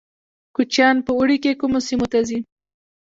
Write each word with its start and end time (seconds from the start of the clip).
کوچیان 0.55 0.95
په 1.05 1.11
اوړي 1.17 1.37
کې 1.43 1.59
کومو 1.61 1.79
سیمو 1.87 2.07
ته 2.11 2.19
ځي؟ 2.27 2.39